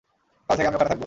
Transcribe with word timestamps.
কাল 0.49 0.55
থেকে 0.57 0.67
আমি 0.67 0.75
ওখানে 0.75 0.89
থাকব। 0.89 0.99